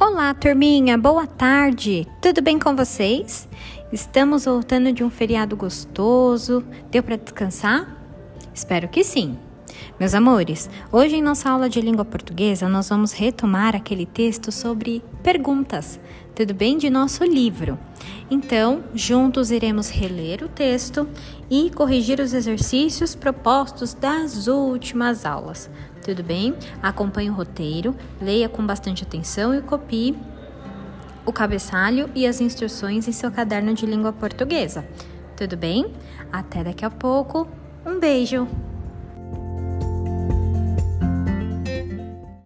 Olá, 0.00 0.32
turminha, 0.32 0.96
boa 0.96 1.26
tarde. 1.26 2.06
Tudo 2.22 2.40
bem 2.40 2.56
com 2.56 2.76
vocês? 2.76 3.48
Estamos 3.92 4.44
voltando 4.44 4.92
de 4.92 5.02
um 5.02 5.10
feriado 5.10 5.56
gostoso. 5.56 6.64
Deu 6.88 7.02
para 7.02 7.16
descansar? 7.16 8.00
Espero 8.54 8.86
que 8.86 9.02
sim. 9.02 9.36
Meus 9.98 10.14
amores, 10.14 10.70
hoje 10.92 11.16
em 11.16 11.22
nossa 11.22 11.50
aula 11.50 11.68
de 11.68 11.80
língua 11.80 12.04
portuguesa 12.04 12.68
nós 12.68 12.88
vamos 12.88 13.12
retomar 13.12 13.74
aquele 13.74 14.06
texto 14.06 14.52
sobre 14.52 15.02
perguntas, 15.20 15.98
tudo 16.32 16.54
bem? 16.54 16.78
De 16.78 16.88
nosso 16.88 17.24
livro. 17.24 17.76
Então, 18.30 18.84
juntos 18.94 19.50
iremos 19.50 19.88
reler 19.88 20.42
o 20.44 20.48
texto 20.48 21.08
e 21.50 21.70
corrigir 21.70 22.20
os 22.20 22.34
exercícios 22.34 23.14
propostos 23.14 23.94
das 23.94 24.46
últimas 24.46 25.24
aulas. 25.24 25.70
Tudo 26.04 26.22
bem? 26.22 26.54
Acompanhe 26.82 27.30
o 27.30 27.34
roteiro, 27.34 27.96
leia 28.20 28.48
com 28.48 28.64
bastante 28.66 29.02
atenção 29.02 29.54
e 29.54 29.62
copie 29.62 30.16
o 31.24 31.32
cabeçalho 31.32 32.10
e 32.14 32.26
as 32.26 32.40
instruções 32.40 33.06
em 33.06 33.12
seu 33.12 33.30
caderno 33.30 33.74
de 33.74 33.84
língua 33.86 34.12
portuguesa. 34.12 34.86
Tudo 35.36 35.56
bem? 35.56 35.92
Até 36.32 36.64
daqui 36.64 36.84
a 36.84 36.90
pouco. 36.90 37.46
Um 37.84 37.98
beijo! 37.98 38.67